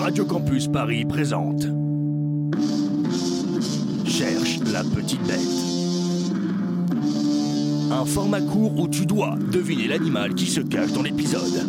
[0.00, 1.60] Radio Campus Paris présente.
[4.06, 5.38] Cherche la petite bête.
[7.90, 11.66] Un format court où tu dois deviner l'animal qui se cache dans l'épisode.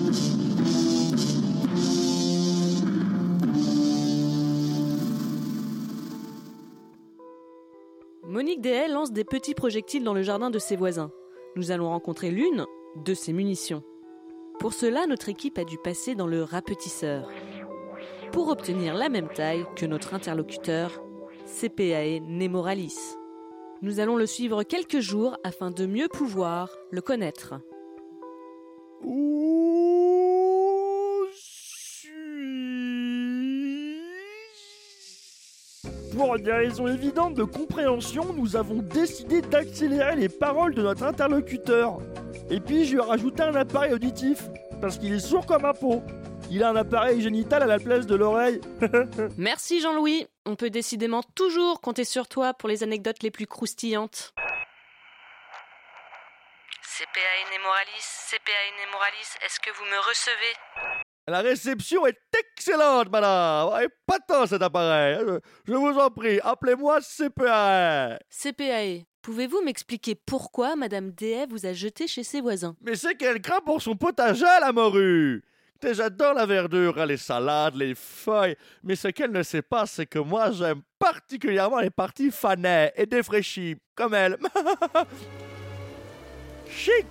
[8.23, 11.11] Monique Dehaye lance des petits projectiles dans le jardin de ses voisins.
[11.57, 12.65] Nous allons rencontrer l'une
[13.03, 13.83] de ses munitions.
[14.57, 17.27] Pour cela, notre équipe a dû passer dans le rapetisseur
[18.31, 21.03] pour obtenir la même taille que notre interlocuteur,
[21.45, 22.97] CPAE Nemoralis.
[23.81, 27.55] Nous allons le suivre quelques jours afin de mieux pouvoir le connaître.
[36.15, 41.97] Pour des raisons évidentes de compréhension, nous avons décidé d'accélérer les paroles de notre interlocuteur.
[42.49, 45.73] Et puis je lui ai rajouté un appareil auditif, parce qu'il est sourd comme un
[45.73, 46.03] pot.
[46.53, 48.59] Il a un appareil génital à la place de l'oreille.
[49.37, 50.27] Merci Jean-Louis.
[50.45, 54.33] On peut décidément toujours compter sur toi pour les anecdotes les plus croustillantes.
[56.83, 60.53] CPA Nemoralis, CPA Nemoralis, est-ce que vous me recevez?
[61.25, 63.81] La réception est excellente, madame.
[63.81, 65.19] Et pas tant cet appareil.
[65.21, 65.39] Je,
[65.71, 68.19] je vous en prie, appelez-moi CPA.
[68.29, 72.75] CPAE, pouvez-vous m'expliquer pourquoi Madame Dehaye vous a jeté chez ses voisins?
[72.81, 75.45] Mais c'est qu'elle craint pour son potager, la morue.
[75.83, 79.87] Écoutez, J'adore la verdure, hein, les salades, les feuilles, mais ce qu'elle ne sait pas,
[79.87, 84.37] c'est que moi j'aime particulièrement les parties fanées et défraîchies, comme elle.
[86.69, 87.05] Chic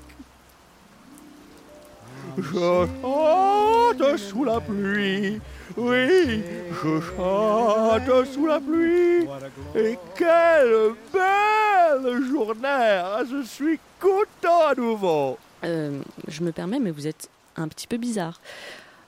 [2.39, 5.41] Je chante sous la pluie,
[5.77, 6.45] oui,
[6.85, 9.27] je chante sous la pluie,
[9.75, 15.39] et quelle belle journée, hein, je suis content à nouveau.
[15.65, 17.29] Euh, je me permets, mais vous êtes
[17.61, 18.41] un petit peu bizarre.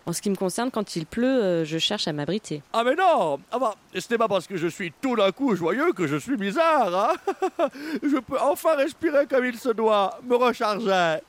[0.05, 2.63] En ce qui me concerne, quand il pleut, euh, je cherche à m'abriter.
[2.73, 5.55] Ah mais non ah bah, Ce n'est pas parce que je suis tout d'un coup
[5.55, 7.13] joyeux que je suis bizarre.
[7.59, 7.69] hein?
[8.03, 11.21] je peux enfin respirer comme il se doit, me recharger.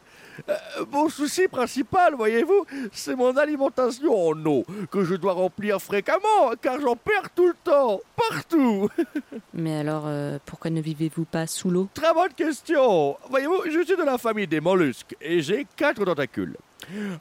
[0.50, 0.56] Euh,
[0.92, 6.81] mon souci principal, voyez-vous, c'est mon alimentation en eau, que je dois remplir fréquemment, car
[6.81, 8.90] j'en perds tout le temps, partout.
[9.53, 11.88] Mais alors, euh, pourquoi ne vivez-vous pas sous l'eau?
[11.94, 13.16] Très bonne question.
[13.30, 16.58] Voyez-vous, je suis de la famille des mollusques et j'ai quatre tentacules.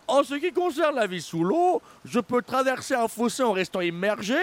[0.06, 3.80] En ce qui concerne la vie sous l'eau, je peux traverser un fossé en restant
[3.80, 4.38] immergé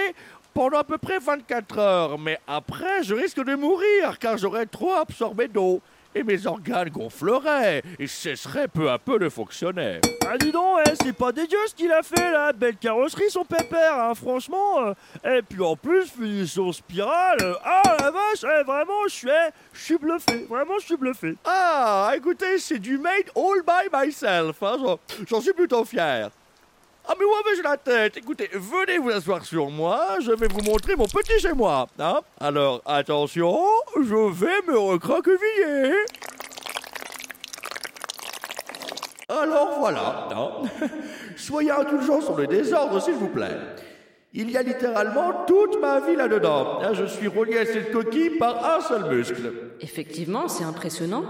[0.53, 4.93] pendant à peu près 24 heures, mais après je risque de mourir car j'aurais trop
[4.93, 5.81] absorbé d'eau
[6.15, 9.99] et mes organes gonfleraient et cesseraient peu à peu de fonctionner.
[10.27, 13.45] Ah dis donc, eh, c'est pas dégueu ce qu'il a fait là, belle carrosserie son
[13.45, 14.79] pépère, hein, franchement.
[15.25, 15.37] euh.
[15.37, 19.51] Et puis en plus, finition spirale, euh, ah la vache, eh, vraiment, je suis, eh,
[19.73, 21.35] je suis bluffé, vraiment je suis bluffé.
[21.45, 24.99] Ah, écoutez, c'est du made all by myself, hein, j'en-
[25.29, 26.29] j'en suis plutôt fier.
[27.11, 28.17] Ah mais où avais-je la tête?
[28.17, 31.87] Écoutez, venez vous asseoir sur moi, je vais vous montrer mon petit chez moi.
[31.97, 33.57] Hein Alors attention,
[33.95, 35.95] je vais me recroqueviller.
[39.27, 40.27] Alors voilà.
[40.35, 40.49] hein.
[41.35, 43.57] Soyez indulgents sur le désordre, s'il vous plaît.
[44.33, 46.79] Il y a littéralement toute ma vie là-dedans.
[46.83, 46.93] hein.
[46.93, 49.51] Je suis relié à cette coquille par un seul muscle.
[49.81, 51.23] Effectivement, c'est impressionnant.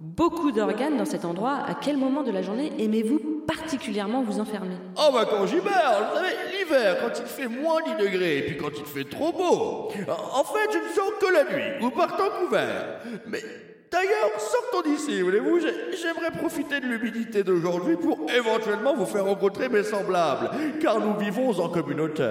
[0.00, 1.58] Beaucoup d'organes dans cet endroit.
[1.66, 6.16] À quel moment de la journée aimez-vous particulièrement vous enfermer Oh bah quand j'hiberne, vous
[6.16, 9.88] savez, l'hiver, quand il fait moins 10 degrés, et puis quand il fait trop beau.
[10.34, 13.00] En fait, je ne sors que la nuit, ou par temps couvert.
[13.26, 13.42] Mais
[13.90, 19.68] d'ailleurs, sortons d'ici, voulez-vous, j'ai- j'aimerais profiter de l'humidité d'aujourd'hui pour éventuellement vous faire rencontrer
[19.70, 22.28] mes semblables, car nous vivons en communauté.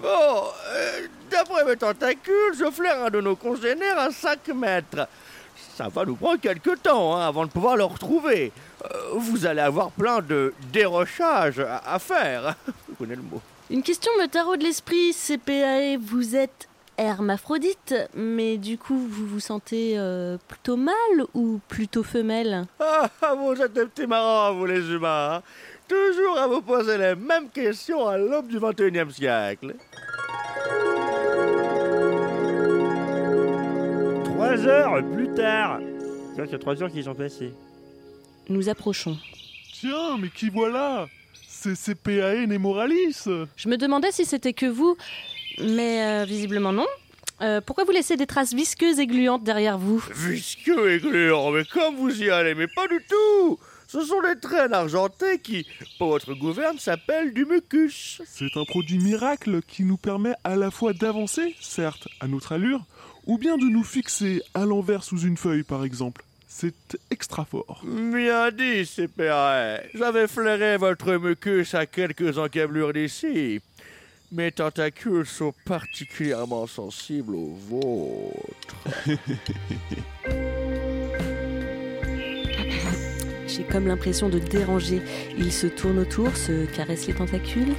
[0.00, 5.06] Bon, euh, d'après mes tentacules, je flaire un de nos congénères à 5 mètres.
[5.80, 8.52] Ça va nous prendre quelques temps hein, avant de pouvoir le retrouver.
[8.84, 12.54] Euh, vous allez avoir plein de dérochages à, à faire.
[12.88, 13.40] Vous connaissez le mot?
[13.70, 15.96] Une question me taraude l'esprit, CPAE.
[15.98, 16.68] Vous êtes
[16.98, 22.66] hermaphrodite, mais du coup, vous vous sentez euh, plutôt mâle ou plutôt femelle?
[22.78, 25.36] Ah, ah, vous êtes des petits marrants, vous les humains.
[25.36, 25.42] hein.
[25.88, 29.74] Toujours à vous poser les mêmes questions à l'aube du 21e siècle.
[34.50, 35.78] Trois heures plus tard.
[36.34, 37.52] Ça, c'est trois heures qui sont passées.
[38.48, 39.16] Nous approchons.
[39.72, 41.06] Tiens, mais qui voilà?
[41.46, 44.96] C'est CPAE Nemoralis Je me demandais si c'était que vous,
[45.60, 46.86] mais euh, visiblement non.
[47.42, 50.04] Euh, pourquoi vous laissez des traces visqueuses et gluantes derrière vous?
[50.16, 53.56] Visqueux et gluant, mais comme vous y allez, mais pas du tout
[53.92, 55.66] Ce sont des traînes argentées qui,
[55.98, 58.22] pour votre gouverne, s'appellent du mucus.
[58.24, 62.84] C'est un produit miracle qui nous permet à la fois d'avancer, certes, à notre allure,
[63.26, 66.22] ou bien de nous fixer à l'envers sous une feuille, par exemple.
[66.46, 67.82] C'est extra fort.
[67.84, 69.80] Bien dit, CPA.
[69.92, 73.60] J'avais flairé votre mucus à quelques encablures d'ici.
[74.30, 78.76] Mes tentacules sont particulièrement sensibles aux vôtres.
[83.60, 85.02] J'ai comme l'impression de déranger.
[85.36, 87.74] Ils se tournent autour, se caressent les tentacules.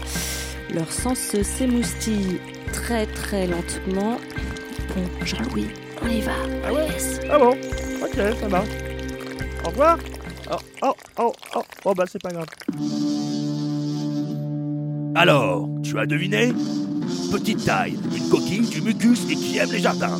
[0.75, 2.39] Leur sens s'émoustille
[2.71, 4.19] très très lentement.
[4.95, 5.69] Bon, Jean-Louis,
[6.03, 6.33] on y va.
[6.67, 7.19] Ah ouais Yes.
[7.31, 7.55] Ah bon
[8.03, 8.69] Ok, ça marche.
[9.65, 9.97] Au revoir
[10.51, 12.45] Oh, oh, oh, oh, oh bah c'est pas grave.
[15.15, 16.53] Alors, tu as deviné?
[17.31, 20.19] Petite taille, une coquille, du mucus et qui aime les jardins.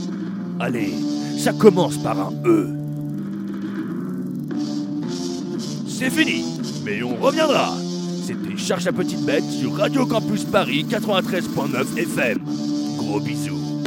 [0.60, 0.94] Allez,
[1.38, 2.81] ça commence par un E.
[6.04, 6.44] C'est fini,
[6.84, 7.76] mais on reviendra.
[8.26, 12.40] C'était Charge à petite bête sur Radio Campus Paris 93.9 FM.
[12.98, 13.84] Gros bisous.